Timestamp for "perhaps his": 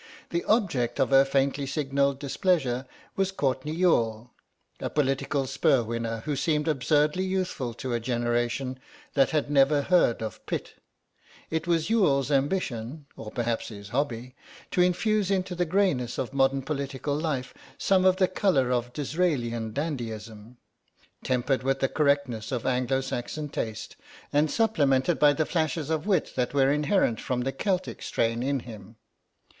13.29-13.89